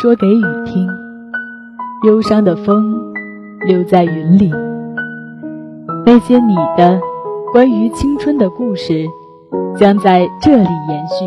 [0.00, 0.88] 说给雨听，
[2.06, 3.12] 忧伤的风
[3.66, 4.50] 留在云里。
[6.06, 6.98] 那些你的
[7.52, 9.04] 关于青春的故事，
[9.76, 11.26] 将在这里延续。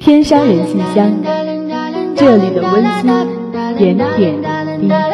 [0.00, 1.10] 天山人信箱，
[2.16, 3.12] 这里的温馨
[3.76, 4.40] 点点
[4.80, 5.09] 滴滴。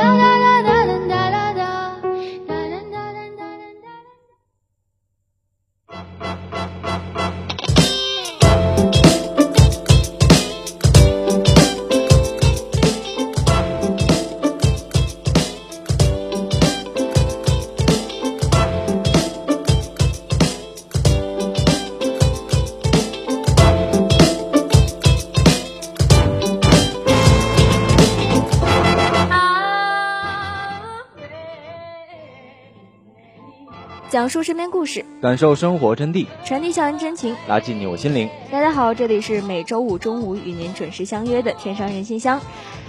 [34.26, 38.28] 讲述身边故事，感受生活真谛，传递校园真情，拉近你我心灵。
[38.50, 42.40] 大家好，这里是每周五中午与您准时相约的天上人心香，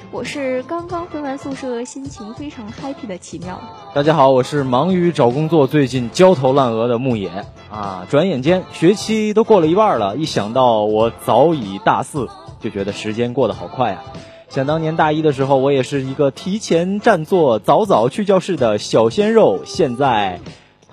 [0.09, 3.61] 我是刚刚回完宿舍，心情非常 happy 的奇妙。
[3.93, 7.29] 大家好，我是忙于找工作，最近焦头烂额的牧野
[7.69, 8.07] 啊！
[8.09, 12.27] 转眼间学期都过了一半了，一想到我早已大四，
[12.59, 14.03] 就觉得时间过得好快啊！
[14.49, 20.39] 想当年大一的时候，我也是一个提前占座、早早去教室的小鲜肉，现在。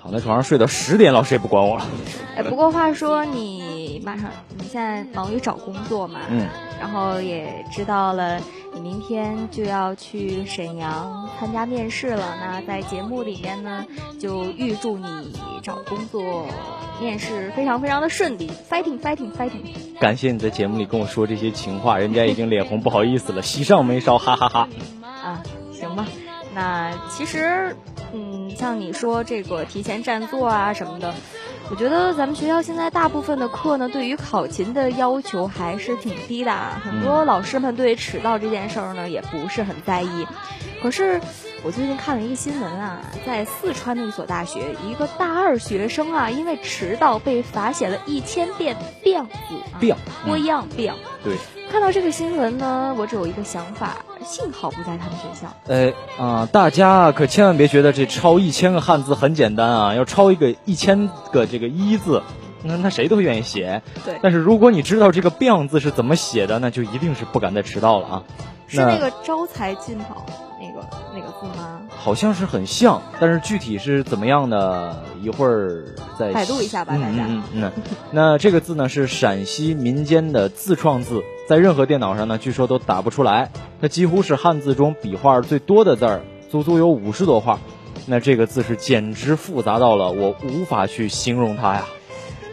[0.05, 1.87] 躺在床上睡到十点，老师也不管我了。
[2.37, 6.19] 哎，不过话说，你马上你现在忙于找工作嘛？
[6.29, 6.47] 嗯。
[6.79, 8.39] 然后也知道了，
[8.75, 12.35] 你明天就要去沈阳参加面试了。
[12.39, 13.83] 那在节目里面呢，
[14.19, 15.07] 就预祝你
[15.63, 16.45] 找工作
[17.01, 19.63] 面试非常非常的顺利，fighting fighting fighting。
[19.99, 24.69] 感谢你在节目里跟我说这些情话，人家已经脸红，不好意思了，喜上眉梢，哈哈哈。
[25.23, 25.41] 啊。
[26.55, 27.75] 那其实。
[28.13, 31.13] 嗯，像你说这个提前占座啊什么的，
[31.69, 36.55] 我觉得咱们学校现在大部分的课呢，对于考勤的要求还是挺低的。
[36.81, 40.27] 很多老师们对迟到这件事儿呢，也不是很在意。
[40.81, 41.19] 可是
[41.63, 49.95] 我最近看了一个新闻啊，在四川的一所大学，一个大二学生啊，因为迟到被罚写了一千遍“病”字，病，
[50.25, 50.93] 多样病。
[51.23, 51.35] 对。
[51.71, 55.51] 看到这个新闻呢，我只有一个想法：幸好不在他们学校。
[55.65, 55.91] 呃
[56.23, 59.95] 啊，大家可千万别觉得这抄一千个汉字很简单啊！
[59.95, 62.21] 要抄一个一千个这个一字，
[62.61, 63.81] 那那谁都愿意写。
[64.05, 64.19] 对。
[64.21, 68.23] 但是如果你知道这个“病”字是怎么写的，那就一定是不敢再迟到了啊！
[68.67, 70.25] 是那个招财进宝
[70.59, 71.81] 那个那个字吗？
[71.89, 77.25] 好像是很像，但是具体是怎么样的，一会儿再百度一下吧，大家。
[77.27, 77.71] 嗯嗯嗯。
[78.11, 81.21] 那这个字呢，是陕西民间的自创字。
[81.47, 83.51] 在任何电脑上呢，据说都打不出来。
[83.79, 87.59] 它几乎是汉字中笔画最多的字儿，足足有五十多画。
[88.07, 91.85] 那这个字是简直复杂到了我无法去形容它呀。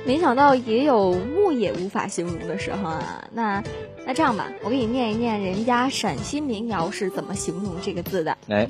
[0.04, 3.24] 没想到也有木也无法形容的时候啊。
[3.32, 3.62] 那
[4.04, 8.36] 那这样吧，我给你念一念人家陕西民谣是怎么形容这个字的。
[8.48, 8.68] 哎，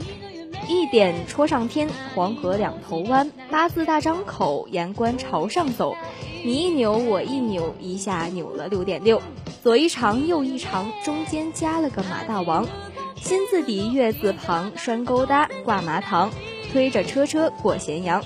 [0.69, 5.96] 一点戳上天，黄河两头弯，八字大张口，言官朝上走。
[6.44, 9.23] 你一扭我一扭，一下扭了六点六，
[9.62, 12.67] 左一长右一长，中间加了个马大王。
[13.17, 16.31] 心字底月字旁，拴勾搭挂麻糖，
[16.73, 18.23] 推着车车过咸阳。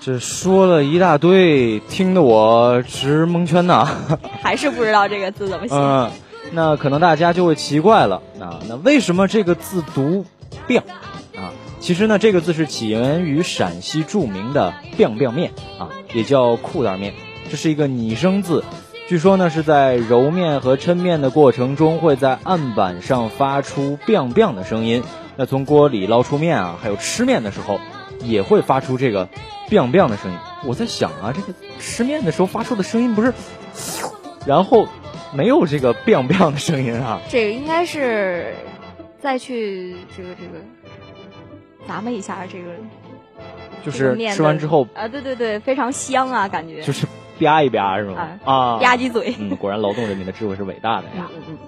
[0.00, 4.18] 这说了一大堆，听得我直蒙圈呐。
[4.42, 5.74] 还是不知道这个字怎么写。
[5.74, 6.10] 嗯，
[6.50, 10.26] 那可能大家就会奇怪了，啊，那为什么这个字读
[10.66, 10.82] “变”
[11.36, 11.52] 啊？
[11.80, 17.14] 其实呢，这个字是起源于陕西著名的“变变面”啊，也叫裤带面，
[17.50, 18.64] 这是一个拟声字。
[19.08, 25.02] 据说呢，是在揉面和抻面的过程中，会在案板上发出“biang biang 的声音。
[25.36, 27.78] 那从锅里捞出面啊，还有吃面的时候，
[28.22, 29.28] 也会发出这个。
[29.70, 33.32] biang biang 的声音，我在想啊，这个吃面的时候发出的声音不是，
[34.46, 34.86] 然后
[35.32, 37.20] 没有这个 biang biang 的声音啊。
[37.28, 38.54] 这个应该是
[39.20, 40.58] 再去这个这个
[41.88, 42.70] 咂摸一下这个，
[43.84, 47.06] 就是吃完之后啊，对对对，非常香啊，感觉就是
[47.40, 48.38] 吧一吧是吗？
[48.44, 49.34] 啊，吧唧嘴。
[49.38, 51.28] 嗯，果然劳动人民的智慧是伟大的呀。
[51.34, 51.58] 嗯嗯，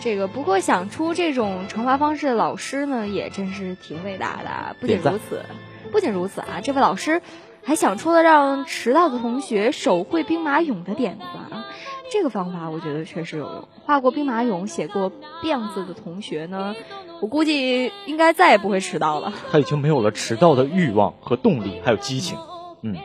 [0.00, 4.76] 这个不过想出这种惩罚方式的老师呢，也真是挺伟大的。
[4.80, 5.44] 不仅如此，
[5.90, 7.22] 不仅如此啊，这位老师。
[7.64, 11.66] 还想出了让迟到的同学手绘兵马俑的点子啊！
[12.12, 13.68] 这个方法我觉得确实有用。
[13.84, 15.10] 画过兵马俑、写过
[15.42, 16.74] “辫子的同学呢，
[17.20, 19.32] 我估计应该再也不会迟到了。
[19.50, 22.38] 他已经没有了迟到的欲望和动力，还有激情。
[22.82, 22.96] 嗯，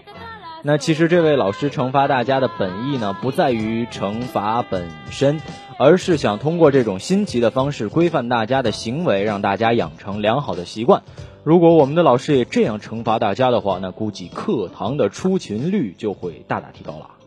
[0.62, 5.40] 那其实这位老师惩罚大家的本意呢，不在于惩罚本身，
[5.78, 11.02] 而是想通过这种新奇的方式规范大家的行为，让大家养成良好的习惯。
[11.46, 17.19] 如果我们的老师也这样惩罚大家的话，那估计课堂的出勤率就会大大提高了。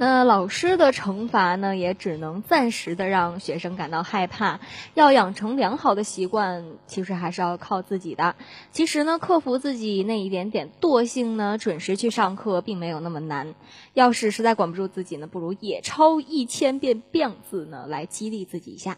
[0.00, 4.58] 那老师的惩罚呢，也只能暂时的让学生感到害怕。
[4.94, 8.34] 要养成良好的习惯，其实还是要靠自己的。
[8.72, 13.54] 其实呢，克服自己那一点点惰性呢，准时去上课并没有那么难。
[13.92, 18.96] 要是实在管不住自己呢，不如也抄一千遍“变”字呢，来激励自己一下。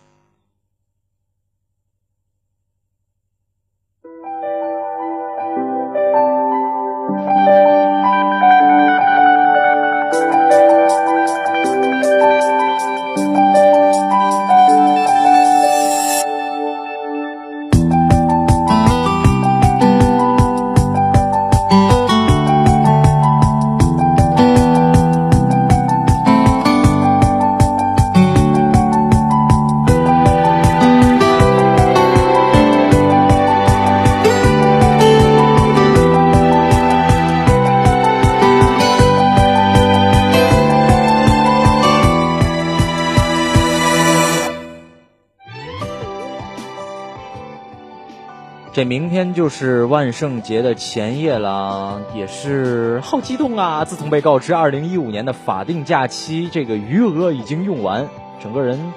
[48.84, 53.84] 明天就是万圣节的前夜了，也是好激动啊！
[53.84, 58.08] 自从被告知二零一五年的法定假期这个余额已经用完，
[58.42, 58.92] 整个人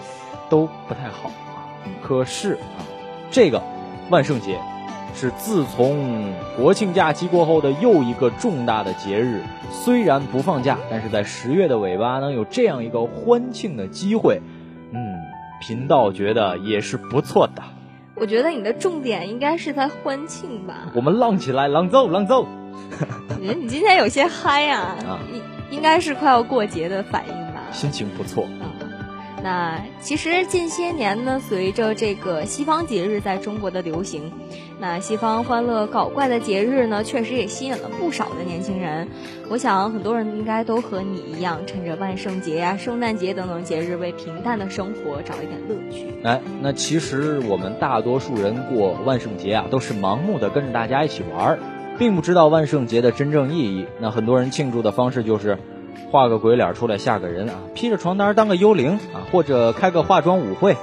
[0.50, 1.32] 都不太好。
[2.02, 2.80] 可是啊，
[3.32, 3.62] 这个
[4.10, 4.60] 万圣节
[5.14, 9.44] 是自从国庆假期过后的又一个重大的节日。
[9.72, 14.42] 虽然不放假，但是在十月的尾巴能有这样一个欢庆的机会，
[14.92, 15.20] 嗯，
[15.60, 17.62] 频道觉得也是不错的。
[18.16, 20.90] 我觉得你的重点应该是在欢庆吧。
[20.94, 22.48] 我们浪起来，浪走，浪走。
[23.30, 24.96] 我觉得你今天有些嗨呀，
[25.34, 27.64] 应应该是快要过节的反应吧。
[27.72, 28.48] 心情不错。
[29.46, 34.32] 那其实近些年呢，随着这个西方节日在中国的流行，
[34.80, 39.08] 那西方欢乐搞怪的节日呢，确实也吸引了不少的年轻人。
[39.48, 46.08] 我想很多人应该都和你一样，趁着万圣节呀、圣诞节等等节日，为平淡的生活找一点乐趣。
[46.24, 51.60] 哎，那其实我们大多数人过万圣节啊，都是盲目的跟着大家一起玩，
[52.00, 53.86] 并不知道万圣节的真正意义。
[54.00, 55.60] 那很多人庆祝的方式就是。
[56.12, 60.78] 画个鬼脸出来吓个人啊，披着床单当个幽灵啊，或者开个化妆舞会。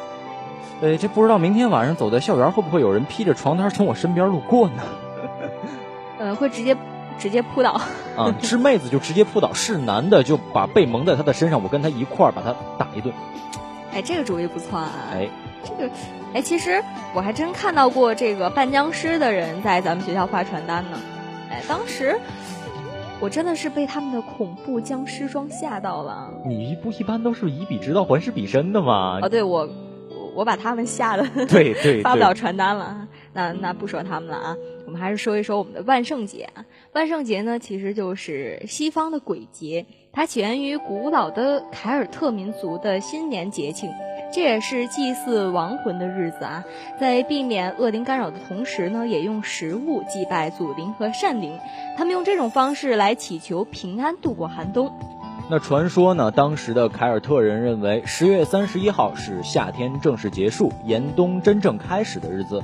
[0.81, 4.83] 呃，这不知道明天晚上走在校园会不会有人披着床单从我身边路过呢？
[6.19, 6.77] 呃，会直接
[7.19, 7.81] 直接扑倒。
[8.19, 13.15] 啊，是妹子就直接扑倒，是男的就把被蒙在他的身上，我跟他一块儿把他打一顿。
[13.95, 14.91] 哎，这个主意不错啊。
[15.13, 15.29] 哎，
[15.65, 15.91] 这个，
[16.35, 16.83] 哎，其实
[17.15, 20.99] 我还真看到过这个扮僵尸的人在咱们学校发传单呢。
[21.51, 22.19] 哎，当时。
[23.23, 26.29] 我真的是被他们的恐怖僵尸妆吓到了。
[26.45, 29.21] 你不一般都是以彼之道还施彼身的吗？
[29.23, 29.69] 哦，对，我
[30.35, 33.07] 我把他们吓得对对 发不了传单了。
[33.33, 36.49] 那那不说他们了啊，我们还是说一说我们的万圣节。
[36.95, 43.91] 万圣节呢，其实就是西方的鬼节，它起源于古老的凯尔特民族的新年节庆，
[44.31, 46.65] 这也是祭祀亡魂的日子啊。
[47.01, 51.59] 在避免恶灵干扰的同时呢，也用食物祭拜祖灵和善灵，
[51.97, 54.93] 他们用这种方式来祈求平安度过寒冬。
[55.49, 62.63] 那传说呢，当时的凯尔特人认为十月三十一号是夏天正式结束、严冬真正开始的日子。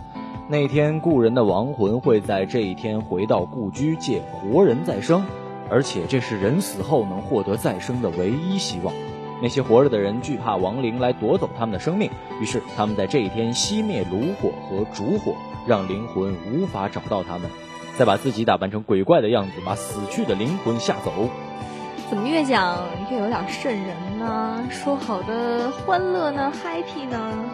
[0.50, 5.26] 那天，故人的亡魂会在这一天回到故居，借活人再生，
[5.68, 8.94] 而且这是人死后能获得再生的唯一希望。
[9.42, 15.34] 那些活着的人惧怕亡灵来夺走他们的生命，于是他们在这一天熄灭炉火和烛火，
[15.66, 17.50] 让灵魂无法找到他们，
[17.98, 21.28] 再把自己打扮成鬼怪的样子，把死去的灵魂吓走。
[22.08, 24.64] 怎么越讲越有点瘆人呢？
[24.70, 27.44] 说好的欢乐呢，happy 呢？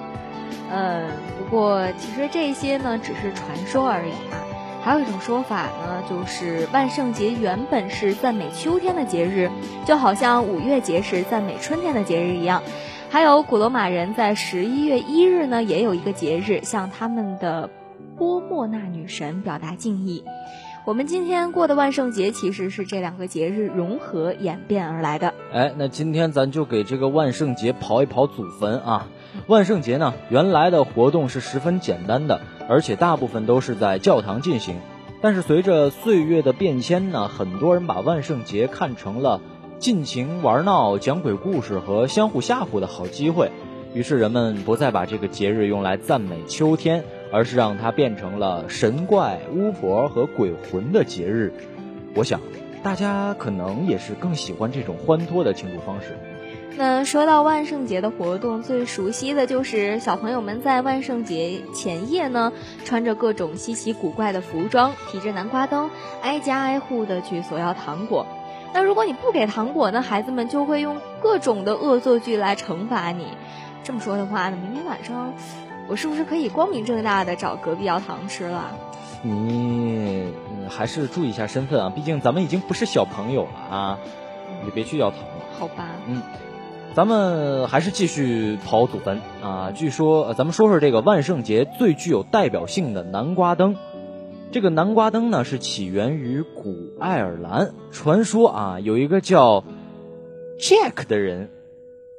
[0.74, 4.42] 嗯，不过其实这些呢只是传说而已啊。
[4.82, 9.48] 还有一种说法呢，就是万圣节原本是赞美秋天的节日，
[9.86, 12.62] 就好像五月节是赞美春天的节日一样。
[13.08, 17.70] 还有古罗马人在十一月一日呢，也有一个节日，向他们的
[18.18, 20.22] 波莫纳女神表达敬意。
[20.84, 25.32] 我们今天过的万圣节其实是这两个节日融合演变而来的。
[25.50, 29.06] 哎，那今天咱就给这个万圣节刨一刨祖坟啊。
[29.46, 34.76] 万圣节呢，原来的活动是十分简单的，而且大部分都是在教堂进行。
[35.20, 39.40] 但是随着岁月的变迁呢，很多人把万圣节看成了
[39.78, 43.50] 尽情玩闹、讲鬼故事和相互吓唬的好机会。
[43.92, 51.52] 于是人们不再把这个节日用来赞美秋天，而是让它变成了神怪、巫婆和鬼魂的节日。
[52.14, 52.40] 我想，
[52.82, 56.18] 大家可能也是更喜欢这种欢脱的庆祝方式。
[56.76, 62.52] 那说到万圣节的活动，最熟悉的就是小朋友们在万圣节前夜呢，
[62.84, 65.90] 穿着各种稀奇古怪的服装，提着南瓜灯，
[66.20, 68.26] 挨家挨户的去索要糖果。
[68.72, 73.28] 那如果你不给糖果呢，孩子们就会用各种的恶作剧来惩罚你。
[73.84, 75.32] 这么说的话呢，明天晚上
[75.86, 78.72] 我是不是可以光明正大的找隔壁要糖吃了？
[79.22, 80.32] 你
[80.68, 83.98] 还是注意一下身份啊，毕竟咱们已经不是小朋友了啊，
[84.64, 85.44] 你别去要糖了。
[85.56, 85.86] 好吧。
[86.08, 86.20] 嗯。
[86.94, 89.72] 咱们还是继续刨祖坟啊！
[89.74, 93.74] 据说，咱们说说这个万圣节最具有代表性的南瓜灯。
[94.52, 97.72] 这个南瓜灯呢，是起源于古爱尔兰。
[97.90, 99.64] 传说啊，有一个叫
[100.60, 101.50] Jack 的人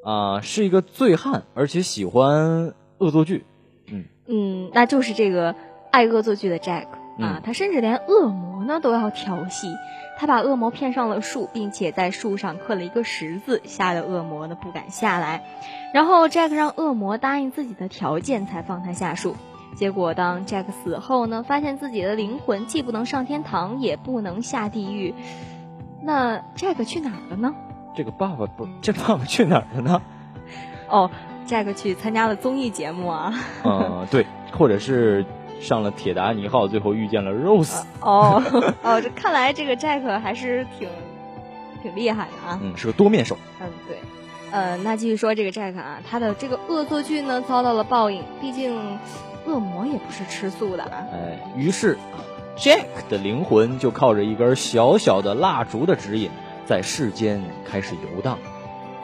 [0.03, 3.45] 啊，是一个醉汉，而且喜欢恶作剧。
[3.89, 5.55] 嗯嗯，那就是这个
[5.89, 9.69] 爱恶作剧的 Jack 啊，他甚至连恶魔呢都要调戏。
[10.17, 15.43] 他把恶魔骗上了树，并且在树上刻了一个十字，吓得恶魔呢不敢下来。
[15.93, 19.35] 然后 Jack 让恶魔答应自己的条件，才放他下树。
[19.75, 25.13] 结果当 Jack 死后呢，发现自己的灵魂既不能上天堂，也不能下地狱。
[26.01, 27.53] 那 Jack 去哪儿了呢？
[27.95, 30.01] 这个爸爸不，这爸爸去哪儿了呢？
[30.89, 31.11] 哦
[31.45, 33.33] ，Jack 去参加了综艺节目啊。
[33.63, 34.25] 嗯，对，
[34.57, 35.25] 或者是。
[35.61, 37.81] 上了铁达尼号，最后遇见了 Rose。
[38.01, 38.43] 哦
[38.83, 40.87] 哦，这看来这个 Jack 还是挺
[41.81, 42.59] 挺厉害的啊。
[42.61, 43.37] 嗯，是个多面手。
[43.59, 43.97] 嗯，对。
[44.51, 48.97] 呃，那继续说这个 Jack 啊，他的这个恶作剧呢遭到了报应，毕竟
[49.45, 51.07] 恶魔也不是吃素的啊。
[51.11, 51.97] 哎，于是
[52.57, 56.29] Jack 的灵魂就靠着一根小小的蜡烛的指引，
[56.65, 58.37] 在世间开始游荡。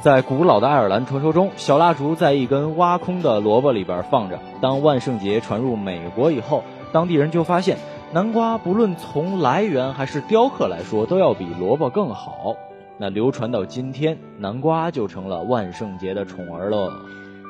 [0.02, 4.40] 在古老的爱尔兰传说中，小蜡烛在一根挖空的萝卜里边放着。
[4.60, 7.78] 当万圣节传入美国以后，当地人就发现，
[8.12, 12.56] 南瓜不论从来源还是雕刻来说，都要比萝卜更好。
[12.98, 16.92] 那流传到今天，南瓜就成了万圣节的宠儿了。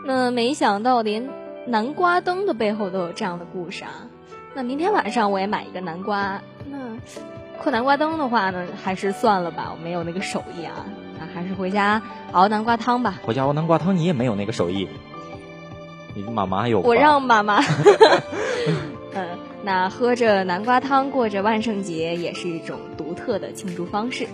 [0.06, 1.30] 那没想到，连
[1.66, 3.92] 南瓜灯的背后都有这样的故事啊！
[4.54, 6.42] 那明天晚上我也买一个南瓜。
[6.70, 6.78] 那
[7.64, 10.84] 刻南瓜灯的话呢，还是算了吧，我没有那个手艺啊。
[11.34, 12.02] 还是回家
[12.32, 13.20] 熬南瓜汤吧。
[13.24, 14.88] 回家熬南瓜汤，你也没有那个手艺。
[16.14, 16.82] 你妈妈有。
[16.82, 17.62] 我让妈妈。
[19.14, 19.28] 嗯，
[19.64, 24.28] 那喝着南瓜汤过着万圣节，也是一种独特的庆祝方式。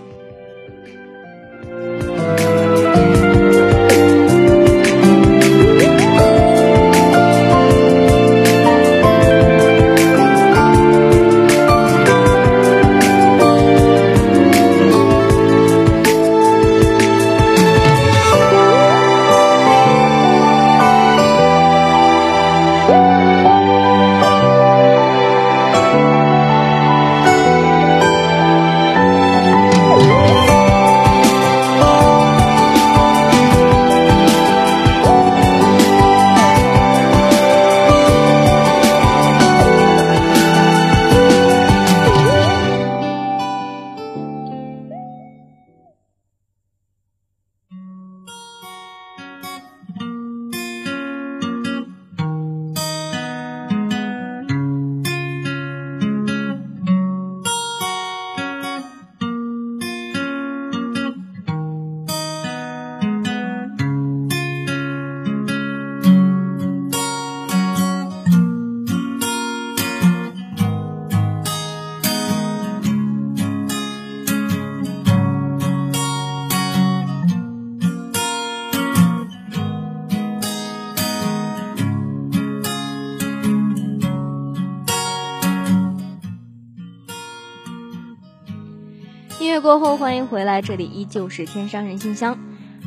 [89.68, 92.40] 过后，欢迎回来，这里依旧是天商人信箱。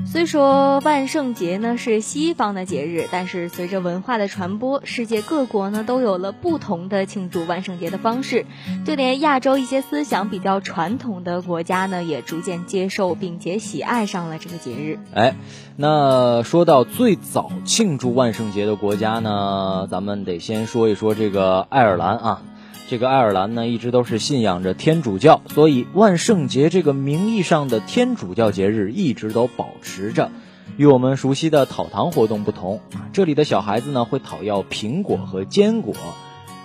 [0.06, 8.46] 虽说万圣节呢是西方的节日，但是随着文化的传播，世界各国呢都有了不同的庆祝万圣节的方式。
[8.86, 14.98] 就连亚洲一些思想比较传统的国家呢，也逐渐接受并且喜爱上了这个节日。
[15.12, 15.36] 哎，
[15.76, 22.42] 那说到最早庆祝万圣节的国家呢，咱们得先说一说这个爱尔兰啊。
[22.90, 30.32] 这个爱尔兰呢，一直都是信仰着天主教，所以万圣节这个名义上的天主教节日一直都保持着。
[30.76, 32.80] 与我们熟悉的讨糖活动不同，
[33.12, 35.94] 这里的小孩子呢会讨要苹果和坚果。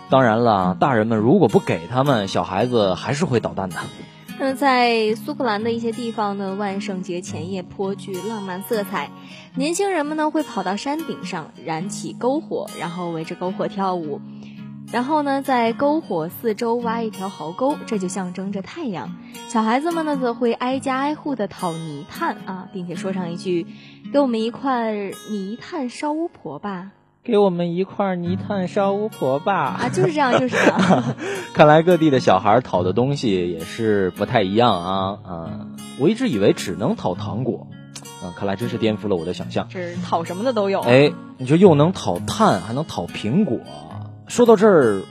[0.10, 3.76] 当然了，大人们如果不给他们，小孩子还是会捣蛋的。
[4.40, 9.12] 那在苏格兰的一些地方呢，万圣节前夜颇具浪漫色彩，
[9.54, 14.20] 年轻人们呢会跑到山顶上燃起篝火，然后围着篝火跳舞。
[14.92, 19.18] 然后呢，在篝火四周挖一条壕沟，这就象征着太阳。
[19.50, 23.68] 小孩子们呢，则会挨家挨户的讨泥炭啊，并且说上一句
[24.14, 24.94] ：“给我们一块
[25.30, 26.92] 泥炭烧巫婆吧！”
[27.26, 29.80] 给我们一块泥炭烧巫婆吧！
[29.82, 31.04] 啊，就是这样，就是这样。
[31.56, 35.68] 看来各地的小孩讨的东西也是不太一样啊啊！
[36.00, 37.68] 我一直以为只能讨糖果，
[38.22, 39.68] 啊，看来真是颠覆了我的想象。
[39.72, 40.82] 是讨什么的都有。
[40.82, 43.60] 哎，你说又能讨炭，还能讨苹果。
[44.28, 45.02] 说到这儿，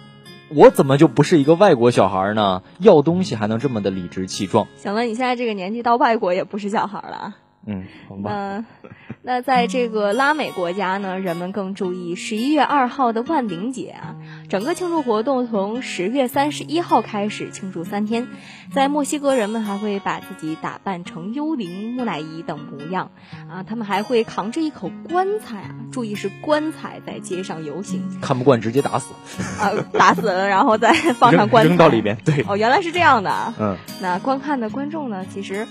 [0.48, 2.62] 我怎么就不是一个外国小孩呢？
[2.80, 4.66] 要东西还能这么的理直气壮？
[4.76, 7.34] 行了，你现在这个年纪到外国也不是小孩了。
[7.66, 8.64] 嗯，好吧。
[9.26, 14.16] 那在这个拉美国家呢，人们更注意十一月二号的万灵节啊。
[14.50, 18.28] 整个庆祝活动从十月三十一号开始，庆祝三天。
[18.74, 23.12] 在墨西哥，人们还会把自己打扮成幽灵、木乃伊等模样
[23.48, 23.62] 啊。
[23.62, 28.20] 他们还会扛着一口棺材啊，注意是棺材，在街上游行。
[28.20, 29.14] 看不惯直接打死
[29.58, 32.18] 啊，打死了然后再放上棺材扔到里边。
[32.26, 33.54] 对，哦，原来是这样的。
[33.58, 35.66] 嗯，那观看的观众呢，其实。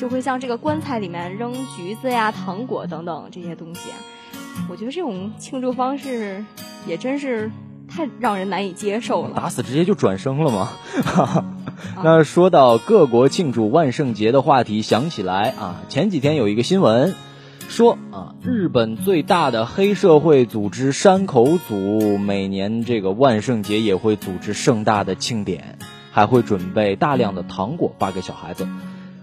[0.00, 3.90] 就会像这个棺材里面扔橘子呀、糖果等等这些东西，
[4.70, 6.42] 我觉得这种庆祝方式
[6.86, 7.50] 也真是
[7.86, 9.34] 太让人难以接受了。
[9.36, 10.70] 打死直接就转生了吗？
[12.02, 17.14] 那说到各国庆祝万圣节的话题，想起来啊，前几天有一个新闻
[17.68, 25.78] 说啊，日本最大的黑社会组织山口组每年这个万圣节也会组织盛大的庆典，
[26.10, 28.66] 还会准备大量的糖果发给小孩子。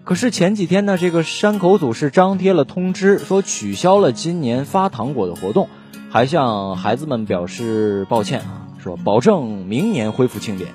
[0.08, 5.68] 可是前几天呢，这个山口组是张贴了通知，说取消了今年发糖果的活动，
[6.10, 10.70] 还向孩子们表示抱歉啊，说保证明年恢复庆典。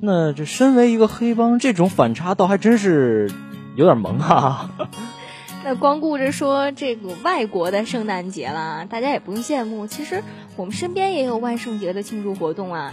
[0.00, 3.32] 那这身为一个黑帮，这种反差倒还真是
[3.74, 4.70] 有点萌啊。
[5.64, 10.22] 那光顾着说这个外国的圣诞节啦，大家也不用羡慕，其实
[10.54, 12.92] 我们身边也有万圣节的庆祝活动啊。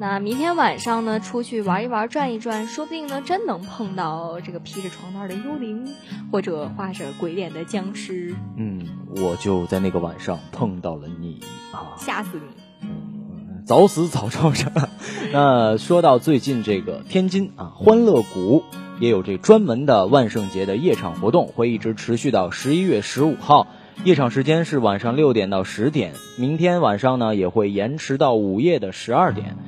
[0.00, 5.86] 那明天晚上呢，出去玩一玩，转一转，说不定呢，真能碰到这个披着床单的幽灵，
[6.32, 8.34] 或者画着鬼脸的僵尸。
[8.56, 8.82] 嗯，
[9.16, 11.38] 我就在那个晚上碰到了你
[11.70, 11.92] 啊！
[11.98, 12.88] 吓死你！
[12.88, 14.72] 嗯，早死早超生。
[15.34, 18.64] 那说到最近这个天津啊，欢乐谷
[19.00, 23.66] 也有这专门的万圣节的夜场活动，会一直持续到十一月十五号，
[24.04, 26.14] 夜场时间是晚上六点到十点。
[26.38, 29.58] 明天晚上呢，也会延迟到午夜的十二点。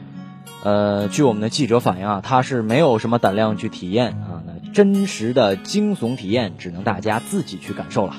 [0.65, 8.17] 呃，据我们的记者反映啊，他是没有什么胆量去体验啊，那真实的惊悚体验只能大家自己去感受了。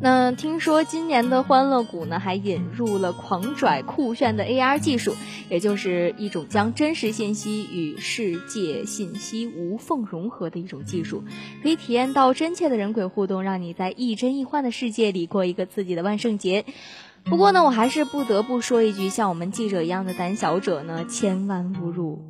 [0.00, 5.16] 那听说今年的欢乐谷呢，还引入了狂拽酷炫的 AR 技术，
[5.48, 11.24] 也就是一种将真实信息与世界信息无缝融合的一种技术，
[11.62, 16.64] 可以体验到真切的人鬼互动，让你在亦真亦幻的世界里过一个自己的万圣节。
[17.28, 22.24] 不过呢，我还是不得不说一句，像我们记者一样的胆小者呢，千万勿入。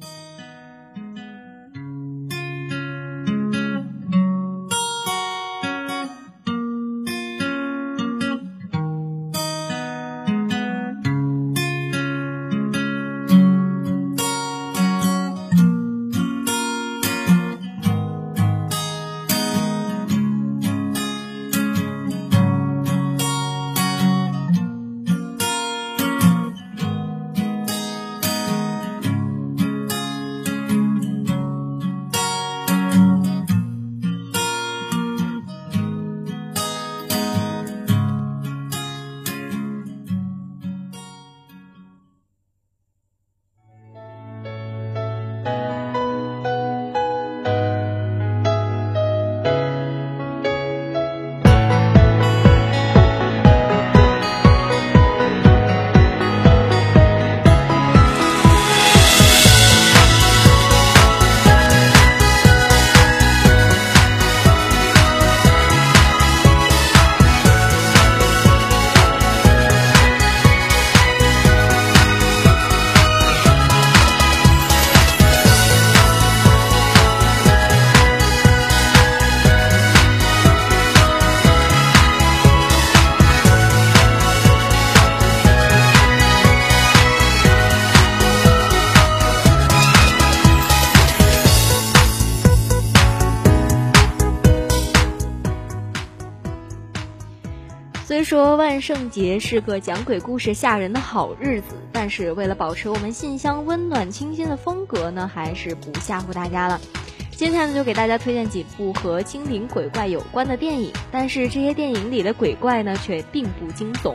[98.89, 106.81] 圣节是个讲鬼故事吓人的好日子，但是为了保持我们信箱温暖清新的风格呢，还是不吓唬大家了。
[107.33, 114.15] 今天呢，就给大家推荐几部和精灵鬼怪有关的电影，但是这些电影里的鬼怪呢，却并不惊悚。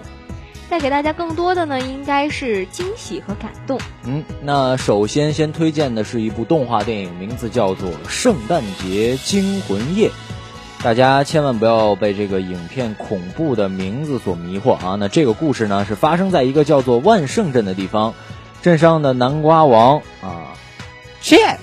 [0.72, 3.80] 带给大家更多的呢，应该是惊喜和感动。
[4.06, 10.10] 嗯，那首先先推荐的是一部动画电影，名字叫做《圣诞节惊魂夜》。
[10.84, 14.98] 大家千万不要被这个影片恐怖的名字所迷惑啊！
[15.00, 18.13] 那这个故事呢，是发生在一个叫做万圣镇的地方，
[18.62, 20.52] 镇上的南瓜王啊
[21.22, 21.58] ，Jack，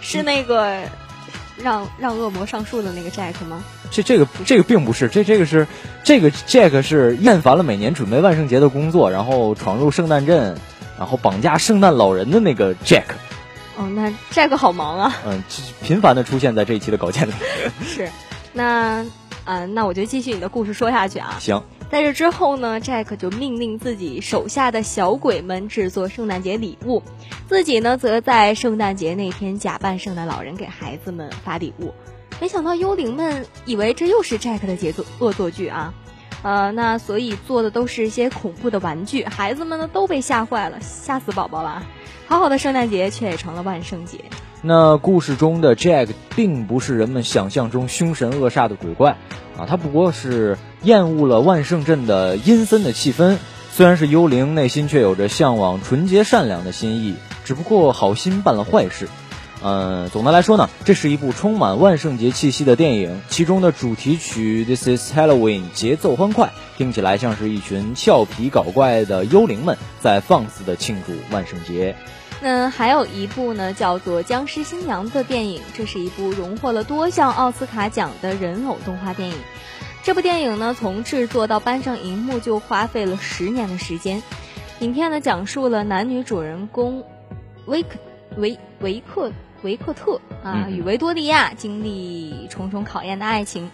[0.00, 0.76] 是那个
[1.60, 3.60] 让让恶魔上树的那个 Jack 吗？
[3.90, 5.66] 这这个这个并不是，这这个是
[6.04, 10.56] 这个 Jack 是厌烦了每年准备万圣节的工作，然后闯入圣诞镇，
[10.96, 13.02] 然后绑架圣诞老人的那个 Jack。
[13.76, 15.16] 哦，那 Jack 好忙啊！
[15.26, 15.42] 嗯，
[15.82, 17.32] 频繁的出现在这一期的稿件里。
[17.84, 18.08] 是。
[18.58, 19.06] 那，
[19.44, 21.36] 嗯，那我就继续你的故事说下去啊。
[21.38, 27.00] 行，在这之后呢，Jack 就命令自己手下的小鬼们制作圣诞节礼物，
[27.46, 31.94] 自己呢则在圣诞节那天假扮圣诞老人给孩子们发礼物。
[32.40, 35.94] 没想到幽灵们以为这又是 Jack 的杰作恶作剧啊，
[36.42, 41.86] 呃，那所以做的都是一些恐怖的玩具，孩子们呢都被吓坏了，吓死宝宝了。
[42.26, 44.18] 好好的圣诞节却也成了万圣节。
[44.60, 49.16] 那故事中的 Jack 并不是人们想象中凶神恶煞的鬼怪，
[49.56, 53.36] 啊，他不过是厌恶了万圣镇的阴森的气氛。
[53.72, 59.08] 虽然是幽灵，内心却有着向往纯洁善良的心意，只不过好心办了坏事。
[59.62, 63.20] 嗯，总的来说呢，这是一部充满万圣节气息的电影。
[63.28, 71.96] 其中的主题曲《This Is Halloween》节奏欢快，听起来像是一群俏皮搞怪的幽灵们在放肆的庆祝万圣节。
[72.40, 79.36] 那还有一部呢，叫做《僵尸新娘》的电影，这是一部荣获了多项奥斯卡奖的人偶动画电影。
[80.04, 84.22] 这部电影呢，从制作到搬上荧幕就花费了十年的时间。
[84.78, 87.04] 影片呢，讲述了男女主人公
[87.66, 87.98] 维克
[88.36, 93.68] 维维克维克特啊与维多利亚经历重重考验的爱情，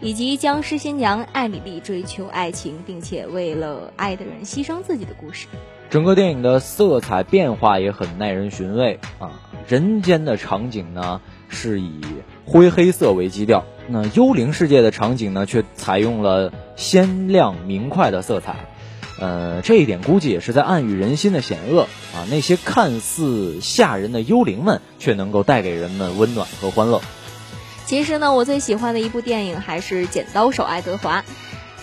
[0.00, 5.46] 以及僵尸新娘艾米丽追求爱情，并且为了爱的人牺牲自己的故事。
[5.90, 9.32] 整个电影的色彩变化也很耐人寻味啊！
[9.66, 12.00] 人间的场景呢是以
[12.46, 18.68] 灰黑色为基调，那幽灵世界的场景呢却采用了鲜亮明快的色彩，
[19.18, 22.22] 呃，这一点估计也是在暗喻人心的险恶啊！
[22.30, 27.00] 那些看似吓人的幽灵们，却能够带给人们温暖和欢乐。
[27.86, 31.22] 其实呢，我最喜欢的一部电影还是《剪刀手爱德华》。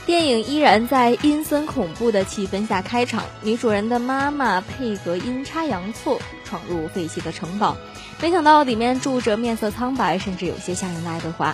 [0.08, 7.76] 电影依然在阴森恐怖的气氛下开场，女主人的妈妈佩格阴差阳错闯入废弃的城堡，
[8.22, 11.54] 没想到里面住着面色苍白甚至有些吓人的爱德华。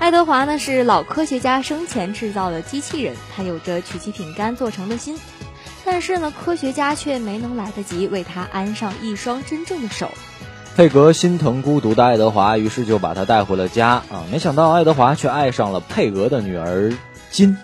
[0.00, 5.16] 爱德华呢是老科学家生前制造的机器人，他有着曲奇饼干做成的心，
[5.84, 10.10] 但是呢科学家却没能来得及为他安上一双真正的手。
[10.74, 16.92] 佩格心疼孤独的爱德华，于是就把他带回了家啊，没想到爱德华却爱上了佩格的女儿。
[17.30, 17.56] 金，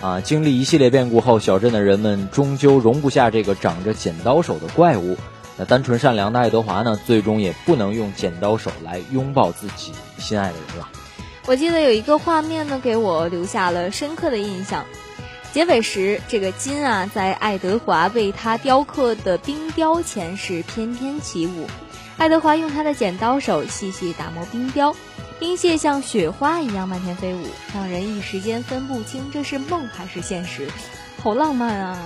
[0.00, 0.20] 啊！
[0.20, 5.16] 经历一系列变故后，小镇的人们终究容不下这个长着剪刀手的怪物。
[5.58, 6.98] 那单纯善良的爱德华呢？
[7.06, 10.88] 最终也不能用剪刀手来拥抱自己心爱的人了。
[11.46, 14.84] 我记得有一个画面呢，给我留下了深刻的印象。
[15.52, 21.66] 结尾时，这个金啊，在爱德华为他雕刻的冰雕前是翩翩起舞。
[22.18, 24.94] 爱德华用他的剪刀手细细打磨冰雕。
[25.38, 27.44] 冰屑像雪花一样漫天飞舞，
[27.74, 30.66] 让人一时间分不清这是梦还是现实，
[31.22, 31.98] 好浪漫啊！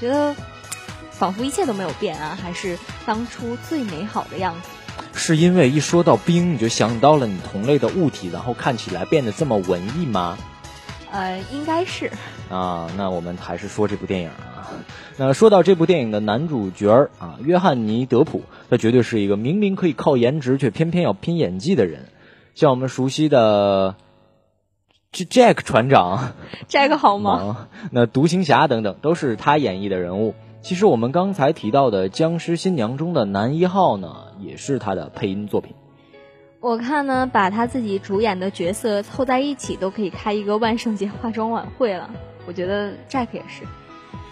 [0.00, 0.34] 觉得
[1.12, 4.68] 仿佛一切都没有变啊，还是当初最美好的样子。
[5.12, 10.38] 是因为一说到冰，你就想到了你同类的物体，然后看起来变得这么文艺吗？
[11.10, 12.10] 呃，应该是。
[12.48, 14.72] 啊，那我们还是说这部电影啊。
[15.18, 22.06] 那说到这部电影的男主角啊，约翰尼·德普，他绝对是一个明明可以靠颜值，却偏偏要拼演技的人。
[22.56, 23.96] 像我们熟悉的
[25.12, 26.32] ，Jack 船长，
[26.70, 27.68] Jack 好吗？
[27.90, 30.34] 那独行侠等等都是他演绎的人物。
[30.62, 35.74] 其实我们刚才提到的《僵尸新娘》中的男一号呢，也是他的配音作品。
[36.60, 42.08] 我看呢，把他自己主演的角色凑在一起，都可以开一个万圣节化妆晚会了。
[42.46, 43.64] 我觉得 Jack 也是。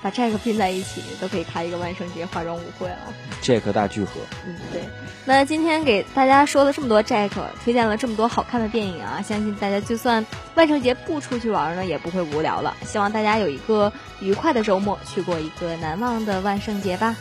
[0.02, 2.98] 把 Jack 拼在一起，都可以开一个万圣节化妆舞会了。
[3.42, 4.20] Jack 大聚合。
[4.46, 4.82] 嗯，对。
[5.24, 7.30] 那今天给大家说了这么多 Jack，
[7.64, 12.76] 推荐了这么多好看的电影啊，相信大家就算万圣节不出去玩呢，也不会无聊了。
[12.84, 17.16] 希望大家有一个愉快的周末，去过一个难忘的万圣节吧。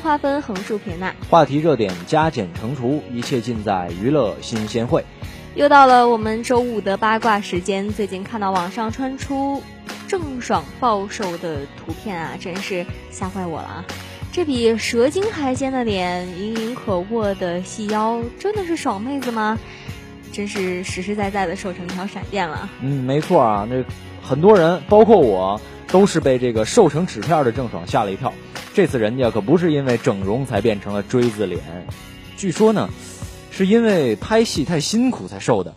[0.00, 5.04] 划分横竖撇捺，话题热点加减乘除，一切尽在娱乐新鲜会。
[5.54, 7.88] 又到了我们周五的八卦时间。
[7.88, 9.62] 最近看到网上传出
[10.06, 13.84] 郑爽暴瘦的图片啊，真是吓坏我了啊！
[14.30, 19.58] 这比蛇精还尖的脸，盈盈可握的细腰，真的是爽妹子吗？
[20.30, 22.68] 真是实实在在的瘦成一条闪电了。
[22.80, 23.82] 嗯，没错啊，那
[24.22, 28.32] 很多人，包括我，都是被这个瘦成纸片的郑爽吓了一跳。
[28.78, 31.60] 这次人家可不是因为整容才变成了锥子脸，
[32.36, 32.88] 据说呢，
[33.50, 35.74] 是因为拍戏太辛苦才瘦的。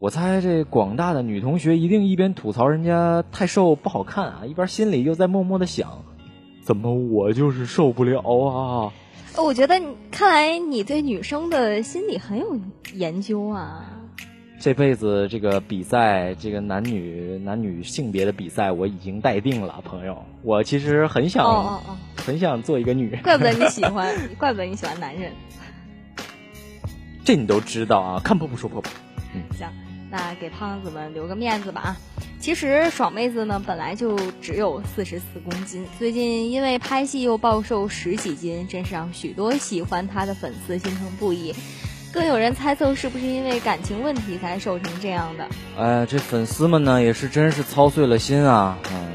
[0.00, 6.02] 我猜这广大的女同学一定一边吐槽人家太瘦不好看啊，一边心里又在默默的想：
[6.64, 8.92] 怎么我就是受不了啊？
[9.40, 12.58] 我觉得，看来你对女生的心理很有
[12.94, 13.86] 研究啊。
[14.58, 20.24] 这辈子这个比赛，这个男女男女性别的比赛，我已经待定了，朋友。
[20.42, 21.80] 我其实很想，
[22.24, 23.22] 很想做一个女人。
[23.22, 25.32] 怪不得你喜欢，怪不得你喜欢男人。
[27.24, 28.20] 这你都知道啊？
[28.22, 28.90] 看破不说破吧。
[29.34, 29.68] 嗯，行，
[30.10, 31.96] 那给胖子们留个面子吧啊。
[32.40, 41.54] 其实爽妹子呢，本来就只有四十四公斤，最近因为拍戏又暴瘦十几斤，真是让许多喜欢她的粉丝心疼不已。
[42.12, 45.48] 更有人猜测是不是因为感情问题才瘦成这样的？
[45.78, 48.76] 哎，这粉丝们呢也是真是操碎了心啊！
[48.90, 49.12] 嗯，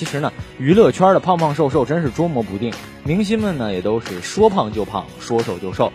[0.00, 2.72] 其实呢，娱乐圈的胖胖瘦瘦真是捉摸不定，
[3.04, 5.92] 明星们呢也都是说胖就胖，说瘦就瘦。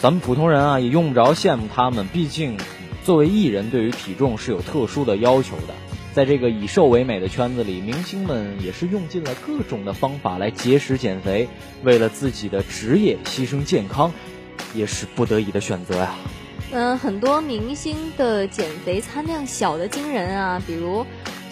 [0.00, 2.56] 咱们普通人啊也用不着羡慕他们，毕竟
[3.04, 5.74] 作为艺人，对于体重是有特殊的要求的。
[6.14, 11.46] 在这个以瘦为美的圈子里，明星们也是用尽了各种的方法来节食减肥，
[11.84, 14.10] 为了自己的职业牺牲健康。
[14.72, 16.14] 也是不得已的选择呀。
[16.70, 21.04] 嗯，很多明星的减肥餐量小的惊人啊，比如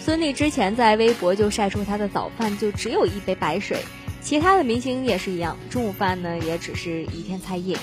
[0.09, 3.77] 孙俪之前在微博就晒出她的早饭就只有一杯白水，
[4.21, 7.77] 其他的明星也是一样，中午饭呢也只是一片菜叶。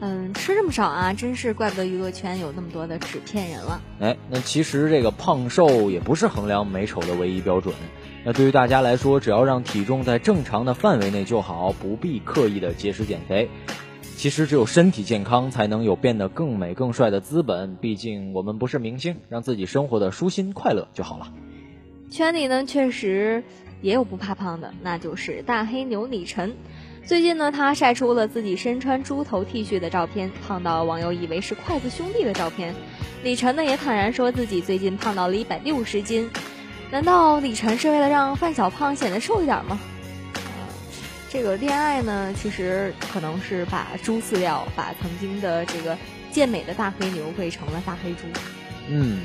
[0.00, 3.82] 嗯，吃这么少啊，真是怪不得娱乐圈有那么多的纸片人了。
[4.00, 7.74] 哎，那其实这个胖瘦也不是衡量美丑的唯一标准。
[8.24, 13.50] 那对于大家来说，只要让体重在正常的范围内就好，不必刻意的节食减肥。
[14.16, 17.76] 其实只有身体健康，才能有变得更美更帅的资本。
[17.76, 21.30] 毕竟我们不是明星，让自己生活的舒心快乐就好了。
[22.10, 23.44] 圈里呢，确实
[23.82, 26.56] 也有不怕胖的，那就是大黑牛李晨。
[27.04, 32.74] 最近呢，他晒出了自己身穿猪头 T 恤的照片，胖到网友以为是筷子兄弟的照片。
[33.22, 36.30] 李晨呢，也坦然说自己最近胖到了一百六十斤。
[36.90, 39.78] 难道李晨是为了让范小胖显得瘦一点吗？
[41.28, 45.96] 这个恋爱呢，其实可能是把猪饲料，把曾经的这个
[46.30, 48.22] 健美的大黑牛喂成了大黑猪。
[48.88, 49.20] 嗯，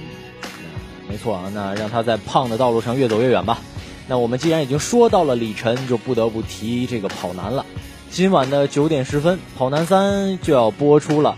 [1.08, 3.60] 没错啊，那让他在胖的道路上越走越远吧。
[4.08, 7.66] 那我们既然已经说到了李晨，就不得不提这个跑男了。
[8.10, 11.38] 今晚的九点十分，跑男三就要播出了。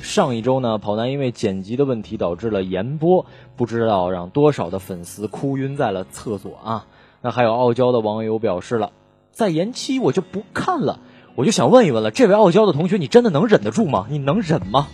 [0.00, 6.86] 上一周呢，跑男因为剪辑的问题导致了延播，不知道让多少的粉丝哭晕在了厕所啊。
[7.20, 8.90] 那还有傲娇的网友表示了。
[9.38, 10.98] 再延期我就不看了，
[11.36, 14.08] 我就想问一问了，这位傲娇的同学，你真的能忍得住吗？
[14.10, 14.88] 你能忍吗？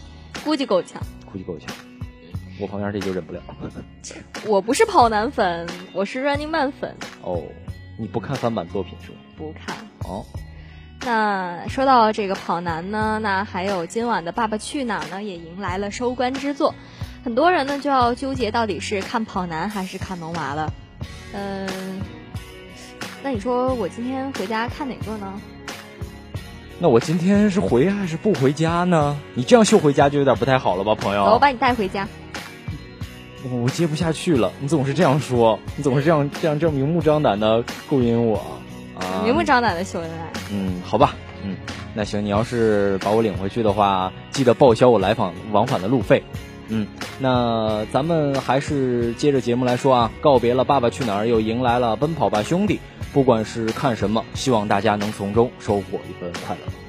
[0.44, 1.00] 估计够呛，
[1.32, 1.74] 估计够呛。
[2.60, 3.40] 我旁边这就忍不了。
[4.46, 6.94] 我不是跑男粉，我是 Running Man 粉。
[7.22, 7.40] 哦，
[7.98, 9.16] 你不看翻版作品是吗？
[9.38, 9.74] 不看。
[10.00, 10.22] 哦，
[11.06, 16.74] 那说到这个跑男呢，那还有今晚的《爸爸去哪儿》呢，也迎来了收官之作。
[17.24, 20.70] 很多人呢就要纠结到底是看跑男还是看萌娃了。
[21.32, 21.66] 嗯。
[23.24, 25.32] 那你说我今天回家看哪个呢？
[26.78, 29.16] 那我今天是回还是不回家呢？
[29.32, 31.24] 你这样秀回家就有点不太好了吧，朋友？
[31.24, 32.06] 我把你带回家。
[33.50, 38.36] 我接不下去了，你总是这样说，你总是这样这样这样明目张胆的勾引我
[38.94, 39.24] 啊！
[39.24, 40.30] 明目张胆的秀恩爱。
[40.52, 41.56] 嗯，好吧，嗯，
[41.94, 46.22] 那行，你要是把我领回去的话，记得报销我来访往返的路费。
[46.68, 46.86] 嗯，
[47.20, 52.76] 那咱们还是接着节目来说啊，告别了《爸爸去哪儿》，又迎来了《奔跑吧兄弟》。
[53.14, 56.83] 不管是看什么，希望大家能从中收获一份快乐。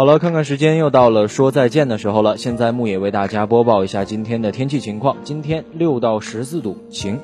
[0.00, 2.38] 好了，看看时间，又到了说再见的时候了。
[2.38, 5.14] 现在牧野为大家播报一下今天的天气情况。
[5.24, 7.18] 今天六到十四度，晴。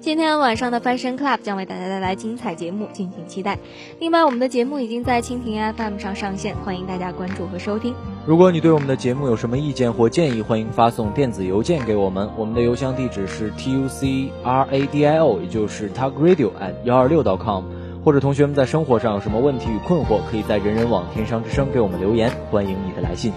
[0.00, 3.58] 今天晚上的 Fashion Club 将为大家带来精彩节目，敬请期待。
[4.00, 7.94] 另外，我们的节目已经在蜻蜓 FM 上上线，欢迎大家关注和收听。
[8.26, 17.64] 如果你对我们的节目有什么意见或建议，欢迎发送电子邮件给我们，我们的邮箱地址是 t u c r a d i o，也就是 talk radio at 幺二六 .com。
[18.04, 23.32] 或者同学们在生活上有什么问题与困惑，可以在人人网天商之声给我们留言，欢迎你的来信。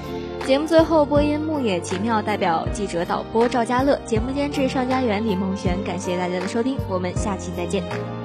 [0.45, 8.16] 节目最后，播音牧野奇妙代表记者导播赵家乐，节目监制尚家园李梦璇，感谢大家的收听，我们下期再见。